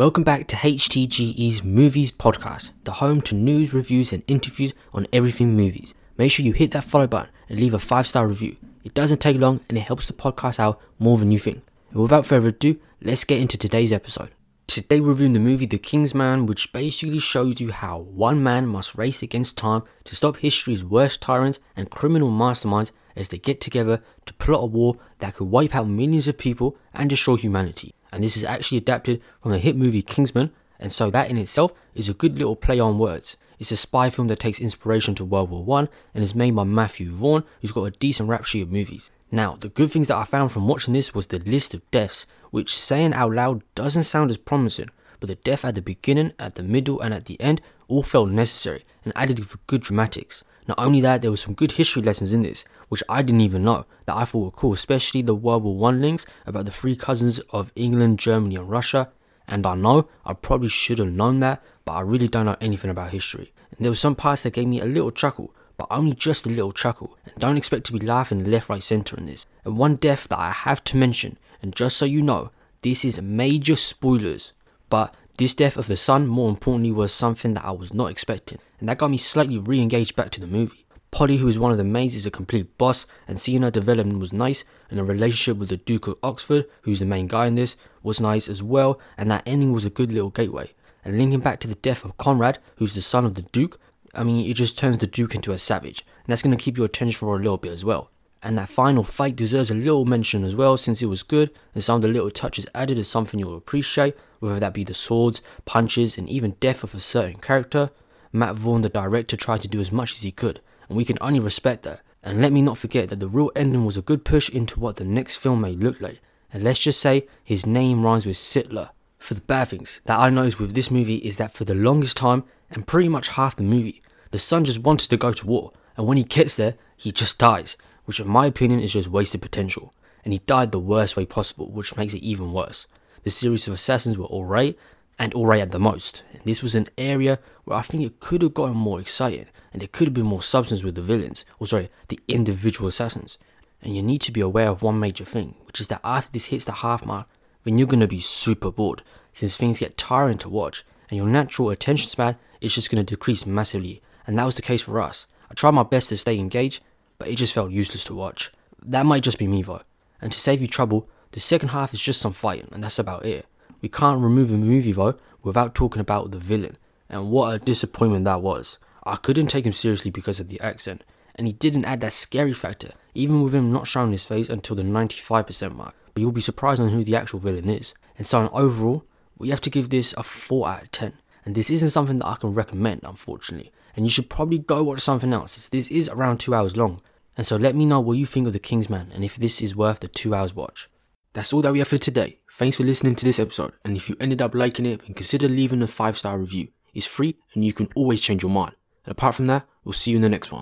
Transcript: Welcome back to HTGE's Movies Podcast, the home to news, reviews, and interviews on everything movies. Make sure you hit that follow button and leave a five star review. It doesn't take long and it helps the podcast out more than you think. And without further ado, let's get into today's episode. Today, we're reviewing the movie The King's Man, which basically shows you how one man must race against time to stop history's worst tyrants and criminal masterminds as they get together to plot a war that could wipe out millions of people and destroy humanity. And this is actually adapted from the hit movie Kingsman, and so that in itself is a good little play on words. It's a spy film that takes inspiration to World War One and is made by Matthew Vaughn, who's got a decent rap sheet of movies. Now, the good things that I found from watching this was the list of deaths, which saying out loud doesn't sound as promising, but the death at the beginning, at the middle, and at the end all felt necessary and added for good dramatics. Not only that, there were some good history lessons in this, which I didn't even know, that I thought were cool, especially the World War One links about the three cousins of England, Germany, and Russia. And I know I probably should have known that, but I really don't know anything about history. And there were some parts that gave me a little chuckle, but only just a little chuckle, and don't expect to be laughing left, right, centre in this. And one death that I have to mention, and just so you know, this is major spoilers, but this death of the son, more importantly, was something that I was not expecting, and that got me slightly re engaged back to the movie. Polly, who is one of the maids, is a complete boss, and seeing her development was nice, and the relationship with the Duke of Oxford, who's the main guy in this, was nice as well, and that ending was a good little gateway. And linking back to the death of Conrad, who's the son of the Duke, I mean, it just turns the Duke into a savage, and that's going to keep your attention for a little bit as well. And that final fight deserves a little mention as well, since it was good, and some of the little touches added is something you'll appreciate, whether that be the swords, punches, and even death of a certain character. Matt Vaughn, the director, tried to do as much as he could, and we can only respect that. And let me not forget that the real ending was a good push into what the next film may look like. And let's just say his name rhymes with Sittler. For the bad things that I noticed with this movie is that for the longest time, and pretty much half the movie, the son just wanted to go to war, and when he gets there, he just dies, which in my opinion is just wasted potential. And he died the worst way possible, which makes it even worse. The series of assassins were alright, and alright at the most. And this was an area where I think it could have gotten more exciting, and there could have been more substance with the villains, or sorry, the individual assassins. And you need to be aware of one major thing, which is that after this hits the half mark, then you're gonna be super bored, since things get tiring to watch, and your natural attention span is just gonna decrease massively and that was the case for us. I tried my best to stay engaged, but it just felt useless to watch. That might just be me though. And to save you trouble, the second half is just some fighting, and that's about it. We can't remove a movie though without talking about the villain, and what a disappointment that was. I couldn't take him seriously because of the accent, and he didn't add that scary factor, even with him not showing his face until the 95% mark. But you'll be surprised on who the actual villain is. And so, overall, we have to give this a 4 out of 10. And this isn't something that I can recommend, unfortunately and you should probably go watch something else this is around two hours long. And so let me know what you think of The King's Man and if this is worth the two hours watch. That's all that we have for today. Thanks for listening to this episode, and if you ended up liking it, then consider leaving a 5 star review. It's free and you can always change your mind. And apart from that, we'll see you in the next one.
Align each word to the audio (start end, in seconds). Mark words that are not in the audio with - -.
Welcome 0.00 0.24
back 0.24 0.46
to 0.46 0.56
HTGE's 0.56 1.62
Movies 1.62 2.10
Podcast, 2.10 2.70
the 2.84 2.92
home 2.92 3.20
to 3.20 3.34
news, 3.34 3.74
reviews, 3.74 4.14
and 4.14 4.22
interviews 4.26 4.72
on 4.94 5.06
everything 5.12 5.54
movies. 5.54 5.94
Make 6.16 6.32
sure 6.32 6.46
you 6.46 6.54
hit 6.54 6.70
that 6.70 6.84
follow 6.84 7.06
button 7.06 7.28
and 7.50 7.60
leave 7.60 7.74
a 7.74 7.78
five 7.78 8.06
star 8.06 8.26
review. 8.26 8.56
It 8.82 8.94
doesn't 8.94 9.20
take 9.20 9.36
long 9.36 9.60
and 9.68 9.76
it 9.76 9.82
helps 9.82 10.06
the 10.06 10.14
podcast 10.14 10.58
out 10.58 10.80
more 10.98 11.18
than 11.18 11.30
you 11.30 11.38
think. 11.38 11.62
And 11.90 12.00
without 12.00 12.24
further 12.24 12.48
ado, 12.48 12.80
let's 13.02 13.24
get 13.24 13.42
into 13.42 13.58
today's 13.58 13.92
episode. 13.92 14.30
Today, 14.66 15.00
we're 15.00 15.08
reviewing 15.08 15.34
the 15.34 15.38
movie 15.38 15.66
The 15.66 15.76
King's 15.76 16.14
Man, 16.14 16.46
which 16.46 16.72
basically 16.72 17.18
shows 17.18 17.60
you 17.60 17.70
how 17.70 17.98
one 17.98 18.42
man 18.42 18.68
must 18.68 18.96
race 18.96 19.22
against 19.22 19.58
time 19.58 19.82
to 20.04 20.16
stop 20.16 20.38
history's 20.38 20.82
worst 20.82 21.20
tyrants 21.20 21.58
and 21.76 21.90
criminal 21.90 22.30
masterminds 22.30 22.90
as 23.16 23.28
they 23.28 23.38
get 23.38 23.60
together 23.60 24.02
to 24.26 24.34
plot 24.34 24.62
a 24.62 24.66
war 24.66 24.96
that 25.18 25.34
could 25.34 25.48
wipe 25.48 25.74
out 25.74 25.88
millions 25.88 26.28
of 26.28 26.38
people 26.38 26.76
and 26.94 27.10
destroy 27.10 27.36
humanity. 27.36 27.94
And 28.12 28.24
this 28.24 28.36
is 28.36 28.44
actually 28.44 28.78
adapted 28.78 29.20
from 29.42 29.52
the 29.52 29.58
hit 29.58 29.76
movie 29.76 30.02
Kingsman, 30.02 30.52
and 30.78 30.90
so 30.90 31.10
that 31.10 31.30
in 31.30 31.36
itself 31.36 31.72
is 31.94 32.08
a 32.08 32.14
good 32.14 32.38
little 32.38 32.56
play 32.56 32.80
on 32.80 32.98
words. 32.98 33.36
It's 33.58 33.70
a 33.70 33.76
spy 33.76 34.08
film 34.08 34.28
that 34.28 34.38
takes 34.38 34.58
inspiration 34.58 35.14
to 35.16 35.24
World 35.24 35.50
War 35.50 35.62
One 35.62 35.88
and 36.14 36.24
is 36.24 36.34
made 36.34 36.56
by 36.56 36.64
Matthew 36.64 37.10
Vaughn, 37.10 37.44
who's 37.60 37.72
got 37.72 37.84
a 37.84 37.90
decent 37.90 38.28
rap 38.28 38.44
sheet 38.46 38.62
of 38.62 38.72
movies. 38.72 39.10
Now, 39.30 39.56
the 39.60 39.68
good 39.68 39.90
things 39.90 40.08
that 40.08 40.16
I 40.16 40.24
found 40.24 40.50
from 40.50 40.66
watching 40.66 40.94
this 40.94 41.14
was 41.14 41.26
the 41.26 41.38
list 41.38 41.74
of 41.74 41.88
deaths, 41.90 42.26
which 42.50 42.74
saying 42.74 43.12
out 43.12 43.32
loud 43.32 43.62
doesn't 43.74 44.04
sound 44.04 44.30
as 44.30 44.38
promising, 44.38 44.88
but 45.20 45.28
the 45.28 45.34
death 45.34 45.64
at 45.64 45.74
the 45.74 45.82
beginning, 45.82 46.32
at 46.38 46.54
the 46.54 46.62
middle, 46.62 47.00
and 47.00 47.12
at 47.12 47.26
the 47.26 47.40
end 47.40 47.60
all 47.86 48.02
felt 48.02 48.30
necessary 48.30 48.84
and 49.04 49.12
added 49.14 49.44
for 49.46 49.58
good 49.66 49.82
dramatics. 49.82 50.42
Not 50.70 50.78
only 50.78 51.00
that, 51.00 51.20
there 51.20 51.32
were 51.32 51.36
some 51.36 51.54
good 51.54 51.72
history 51.72 52.00
lessons 52.00 52.32
in 52.32 52.42
this, 52.42 52.64
which 52.90 53.02
I 53.08 53.22
didn't 53.22 53.40
even 53.40 53.64
know, 53.64 53.86
that 54.06 54.14
I 54.14 54.24
thought 54.24 54.44
were 54.44 54.50
cool, 54.52 54.72
especially 54.72 55.20
the 55.20 55.34
World 55.34 55.64
War 55.64 55.76
One 55.76 56.00
links 56.00 56.26
about 56.46 56.64
the 56.64 56.70
three 56.70 56.94
cousins 56.94 57.40
of 57.50 57.72
England, 57.74 58.20
Germany, 58.20 58.54
and 58.54 58.70
Russia. 58.70 59.10
And 59.48 59.66
I 59.66 59.74
know 59.74 60.08
I 60.24 60.34
probably 60.34 60.68
should 60.68 61.00
have 61.00 61.08
known 61.08 61.40
that, 61.40 61.60
but 61.84 61.94
I 61.94 62.02
really 62.02 62.28
don't 62.28 62.46
know 62.46 62.56
anything 62.60 62.88
about 62.88 63.10
history. 63.10 63.52
And 63.72 63.84
there 63.84 63.90
were 63.90 63.96
some 63.96 64.14
parts 64.14 64.44
that 64.44 64.52
gave 64.52 64.68
me 64.68 64.80
a 64.80 64.84
little 64.84 65.10
chuckle, 65.10 65.52
but 65.76 65.88
only 65.90 66.14
just 66.14 66.46
a 66.46 66.50
little 66.50 66.70
chuckle, 66.70 67.18
and 67.24 67.34
don't 67.38 67.56
expect 67.56 67.86
to 67.86 67.92
be 67.92 68.06
laughing 68.06 68.44
left, 68.44 68.68
right, 68.68 68.80
centre 68.80 69.16
in 69.16 69.26
this. 69.26 69.46
And 69.64 69.76
one 69.76 69.96
death 69.96 70.28
that 70.28 70.38
I 70.38 70.52
have 70.52 70.84
to 70.84 70.96
mention, 70.96 71.36
and 71.62 71.74
just 71.74 71.96
so 71.96 72.04
you 72.04 72.22
know, 72.22 72.52
this 72.82 73.04
is 73.04 73.20
major 73.20 73.74
spoilers, 73.74 74.52
but 74.88 75.16
this 75.40 75.54
death 75.54 75.78
of 75.78 75.86
the 75.86 75.96
son, 75.96 76.26
more 76.26 76.50
importantly, 76.50 76.92
was 76.92 77.14
something 77.14 77.54
that 77.54 77.64
I 77.64 77.70
was 77.70 77.94
not 77.94 78.10
expecting, 78.10 78.58
and 78.78 78.86
that 78.90 78.98
got 78.98 79.10
me 79.10 79.16
slightly 79.16 79.56
re 79.56 79.80
engaged 79.80 80.14
back 80.14 80.30
to 80.32 80.40
the 80.40 80.46
movie. 80.46 80.84
Polly, 81.10 81.38
who 81.38 81.48
is 81.48 81.58
one 81.58 81.72
of 81.72 81.78
the 81.78 81.82
maids, 81.82 82.14
is 82.14 82.26
a 82.26 82.30
complete 82.30 82.76
boss, 82.76 83.06
and 83.26 83.40
seeing 83.40 83.62
her 83.62 83.70
development 83.70 84.20
was 84.20 84.34
nice, 84.34 84.64
and 84.90 84.98
the 84.98 85.02
relationship 85.02 85.56
with 85.56 85.70
the 85.70 85.78
Duke 85.78 86.06
of 86.08 86.18
Oxford, 86.22 86.66
who's 86.82 87.00
the 87.00 87.06
main 87.06 87.26
guy 87.26 87.46
in 87.46 87.54
this, 87.54 87.74
was 88.02 88.20
nice 88.20 88.50
as 88.50 88.62
well, 88.62 89.00
and 89.16 89.30
that 89.30 89.42
ending 89.46 89.72
was 89.72 89.86
a 89.86 89.90
good 89.90 90.12
little 90.12 90.28
gateway. 90.28 90.74
And 91.06 91.16
linking 91.16 91.40
back 91.40 91.58
to 91.60 91.68
the 91.68 91.74
death 91.74 92.04
of 92.04 92.18
Conrad, 92.18 92.58
who's 92.76 92.94
the 92.94 93.00
son 93.00 93.24
of 93.24 93.34
the 93.34 93.40
Duke, 93.40 93.80
I 94.14 94.24
mean, 94.24 94.46
it 94.46 94.52
just 94.52 94.76
turns 94.76 94.98
the 94.98 95.06
Duke 95.06 95.34
into 95.34 95.52
a 95.52 95.58
savage, 95.58 96.04
and 96.18 96.26
that's 96.26 96.42
going 96.42 96.54
to 96.54 96.62
keep 96.62 96.76
your 96.76 96.84
attention 96.84 97.18
for 97.18 97.34
a 97.34 97.38
little 97.38 97.56
bit 97.56 97.72
as 97.72 97.82
well. 97.82 98.10
And 98.42 98.56
that 98.56 98.70
final 98.70 99.04
fight 99.04 99.36
deserves 99.36 99.70
a 99.70 99.74
little 99.74 100.06
mention 100.06 100.44
as 100.44 100.56
well, 100.56 100.76
since 100.76 101.02
it 101.02 101.06
was 101.06 101.22
good, 101.22 101.50
and 101.74 101.84
some 101.84 101.96
of 101.96 102.02
the 102.02 102.08
little 102.08 102.30
touches 102.30 102.66
added 102.74 102.96
is 102.96 103.06
something 103.06 103.38
you'll 103.38 103.56
appreciate, 103.56 104.16
whether 104.38 104.58
that 104.58 104.72
be 104.72 104.84
the 104.84 104.94
swords, 104.94 105.42
punches, 105.66 106.16
and 106.16 106.28
even 106.28 106.56
death 106.60 106.82
of 106.82 106.94
a 106.94 107.00
certain 107.00 107.38
character. 107.38 107.90
Matt 108.32 108.54
Vaughn, 108.54 108.82
the 108.82 108.88
director, 108.88 109.36
tried 109.36 109.60
to 109.62 109.68
do 109.68 109.80
as 109.80 109.92
much 109.92 110.12
as 110.12 110.22
he 110.22 110.30
could, 110.30 110.60
and 110.88 110.96
we 110.96 111.04
can 111.04 111.18
only 111.20 111.40
respect 111.40 111.82
that. 111.82 112.00
And 112.22 112.40
let 112.40 112.52
me 112.52 112.62
not 112.62 112.78
forget 112.78 113.08
that 113.08 113.20
the 113.20 113.28
real 113.28 113.50
ending 113.56 113.84
was 113.84 113.96
a 113.96 114.02
good 114.02 114.24
push 114.24 114.48
into 114.48 114.80
what 114.80 114.96
the 114.96 115.04
next 115.04 115.36
film 115.36 115.60
may 115.60 115.72
look 115.72 116.00
like. 116.00 116.20
And 116.52 116.62
let's 116.62 116.80
just 116.80 117.00
say 117.00 117.26
his 117.44 117.66
name 117.66 118.04
rhymes 118.04 118.26
with 118.26 118.36
Sittler. 118.36 118.90
For 119.18 119.34
the 119.34 119.42
bad 119.42 119.68
things 119.68 120.00
that 120.06 120.18
I 120.18 120.30
noticed 120.30 120.58
with 120.58 120.74
this 120.74 120.90
movie 120.90 121.16
is 121.16 121.36
that 121.36 121.52
for 121.52 121.64
the 121.64 121.74
longest 121.74 122.16
time, 122.16 122.44
and 122.70 122.86
pretty 122.86 123.08
much 123.08 123.28
half 123.28 123.56
the 123.56 123.62
movie, 123.62 124.02
the 124.30 124.38
son 124.38 124.64
just 124.64 124.78
wanted 124.78 125.10
to 125.10 125.16
go 125.16 125.32
to 125.32 125.46
war, 125.46 125.72
and 125.96 126.06
when 126.06 126.16
he 126.16 126.24
gets 126.24 126.56
there, 126.56 126.76
he 126.96 127.12
just 127.12 127.38
dies, 127.38 127.76
which 128.10 128.18
in 128.18 128.26
my 128.26 128.44
opinion 128.46 128.80
is 128.80 128.94
just 128.94 129.08
wasted 129.08 129.40
potential. 129.40 129.94
And 130.24 130.32
he 130.32 130.40
died 130.40 130.72
the 130.72 130.80
worst 130.80 131.16
way 131.16 131.26
possible, 131.26 131.70
which 131.70 131.96
makes 131.96 132.12
it 132.12 132.24
even 132.24 132.52
worse. 132.52 132.88
The 133.22 133.30
series 133.30 133.68
of 133.68 133.74
assassins 133.74 134.18
were 134.18 134.24
alright, 134.26 134.76
and 135.16 135.32
alright 135.32 135.60
at 135.60 135.70
the 135.70 135.78
most. 135.78 136.24
And 136.32 136.42
this 136.44 136.60
was 136.60 136.74
an 136.74 136.88
area 136.98 137.38
where 137.62 137.78
I 137.78 137.82
think 137.82 138.02
it 138.02 138.18
could 138.18 138.42
have 138.42 138.52
gotten 138.52 138.76
more 138.76 138.98
exciting, 138.98 139.46
and 139.72 139.80
there 139.80 139.86
could 139.86 140.08
have 140.08 140.14
been 140.14 140.26
more 140.26 140.42
substance 140.42 140.82
with 140.82 140.96
the 140.96 141.02
villains, 141.02 141.44
or 141.60 141.68
sorry, 141.68 141.88
the 142.08 142.18
individual 142.26 142.88
assassins. 142.88 143.38
And 143.80 143.94
you 143.94 144.02
need 144.02 144.22
to 144.22 144.32
be 144.32 144.40
aware 144.40 144.70
of 144.70 144.82
one 144.82 144.98
major 144.98 145.24
thing, 145.24 145.54
which 145.68 145.80
is 145.80 145.86
that 145.86 146.00
after 146.02 146.32
this 146.32 146.46
hits 146.46 146.64
the 146.64 146.72
half 146.72 147.06
mark, 147.06 147.28
then 147.62 147.78
you're 147.78 147.86
gonna 147.86 148.08
be 148.08 148.18
super 148.18 148.72
bored, 148.72 149.04
since 149.32 149.56
things 149.56 149.78
get 149.78 149.96
tiring 149.96 150.38
to 150.38 150.48
watch, 150.48 150.82
and 151.08 151.16
your 151.16 151.28
natural 151.28 151.70
attention 151.70 152.08
span 152.08 152.34
is 152.60 152.74
just 152.74 152.90
gonna 152.90 153.04
decrease 153.04 153.46
massively 153.46 154.02
and 154.26 154.38
that 154.38 154.44
was 154.44 154.54
the 154.54 154.62
case 154.62 154.82
for 154.82 155.00
us. 155.00 155.26
I 155.50 155.54
tried 155.54 155.72
my 155.72 155.82
best 155.82 156.08
to 156.10 156.16
stay 156.16 156.38
engaged, 156.38 156.82
but 157.20 157.28
it 157.28 157.36
just 157.36 157.52
felt 157.52 157.70
useless 157.70 158.02
to 158.04 158.14
watch. 158.14 158.50
That 158.82 159.06
might 159.06 159.22
just 159.22 159.38
be 159.38 159.46
me 159.46 159.62
though. 159.62 159.82
And 160.20 160.32
to 160.32 160.40
save 160.40 160.60
you 160.60 160.66
trouble, 160.66 161.08
the 161.32 161.38
second 161.38 161.68
half 161.68 161.94
is 161.94 162.00
just 162.00 162.20
some 162.20 162.32
fighting, 162.32 162.68
and 162.72 162.82
that's 162.82 162.98
about 162.98 163.24
it. 163.24 163.46
We 163.82 163.88
can't 163.88 164.20
remove 164.20 164.50
a 164.50 164.56
movie 164.56 164.92
though 164.92 165.16
without 165.42 165.74
talking 165.74 166.00
about 166.00 166.30
the 166.32 166.38
villain, 166.38 166.78
and 167.08 167.30
what 167.30 167.54
a 167.54 167.58
disappointment 167.58 168.24
that 168.24 168.42
was. 168.42 168.78
I 169.04 169.16
couldn't 169.16 169.48
take 169.48 169.66
him 169.66 169.72
seriously 169.72 170.10
because 170.10 170.40
of 170.40 170.48
the 170.48 170.60
accent, 170.60 171.04
and 171.36 171.46
he 171.46 171.52
didn't 171.52 171.84
add 171.84 172.00
that 172.00 172.14
scary 172.14 172.54
factor, 172.54 172.92
even 173.14 173.42
with 173.42 173.54
him 173.54 173.70
not 173.70 173.86
showing 173.86 174.12
his 174.12 174.24
face 174.24 174.48
until 174.48 174.76
the 174.76 174.82
95% 174.82 175.76
mark. 175.76 175.94
But 176.14 176.22
you'll 176.22 176.32
be 176.32 176.40
surprised 176.40 176.80
on 176.80 176.88
who 176.88 177.04
the 177.04 177.16
actual 177.16 177.38
villain 177.38 177.68
is. 177.68 177.94
And 178.18 178.26
so, 178.26 178.48
overall, 178.52 179.04
we 179.38 179.50
have 179.50 179.60
to 179.62 179.70
give 179.70 179.90
this 179.90 180.14
a 180.16 180.22
4 180.22 180.68
out 180.68 180.82
of 180.82 180.90
10. 180.90 181.12
And 181.44 181.54
this 181.54 181.70
isn't 181.70 181.90
something 181.90 182.18
that 182.18 182.26
I 182.26 182.36
can 182.36 182.52
recommend, 182.52 183.02
unfortunately 183.04 183.72
and 183.96 184.06
you 184.06 184.10
should 184.10 184.30
probably 184.30 184.58
go 184.58 184.82
watch 184.82 185.00
something 185.00 185.32
else 185.32 185.68
this 185.68 185.90
is 185.90 186.08
around 186.08 186.38
two 186.38 186.54
hours 186.54 186.76
long. 186.76 187.00
And 187.40 187.46
so 187.46 187.56
let 187.56 187.74
me 187.74 187.86
know 187.86 188.00
what 188.00 188.18
you 188.18 188.26
think 188.26 188.46
of 188.46 188.52
The 188.52 188.58
King's 188.58 188.90
Man 188.90 189.10
and 189.14 189.24
if 189.24 189.36
this 189.36 189.62
is 189.62 189.74
worth 189.74 190.00
the 190.00 190.08
two 190.08 190.34
hours 190.34 190.54
watch. 190.54 190.90
That's 191.32 191.54
all 191.54 191.62
that 191.62 191.72
we 191.72 191.78
have 191.78 191.88
for 191.88 191.96
today. 191.96 192.38
Thanks 192.52 192.76
for 192.76 192.82
listening 192.82 193.14
to 193.14 193.24
this 193.24 193.38
episode, 193.38 193.72
and 193.82 193.96
if 193.96 194.10
you 194.10 194.16
ended 194.20 194.42
up 194.42 194.54
liking 194.54 194.84
it, 194.84 195.00
then 195.00 195.14
consider 195.14 195.48
leaving 195.48 195.80
a 195.80 195.86
5 195.86 196.18
star 196.18 196.36
review. 196.36 196.68
It's 196.92 197.06
free 197.06 197.38
and 197.54 197.64
you 197.64 197.72
can 197.72 197.88
always 197.94 198.20
change 198.20 198.42
your 198.42 198.52
mind. 198.52 198.74
And 199.06 199.12
apart 199.12 199.36
from 199.36 199.46
that, 199.46 199.66
we'll 199.84 199.94
see 199.94 200.10
you 200.10 200.18
in 200.18 200.22
the 200.22 200.28
next 200.28 200.52
one. 200.52 200.58